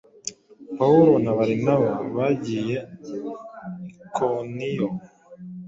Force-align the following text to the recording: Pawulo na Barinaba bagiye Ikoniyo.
Pawulo 0.77 1.13
na 1.23 1.31
Barinaba 1.37 1.91
bagiye 2.15 2.77
Ikoniyo. 4.05 4.87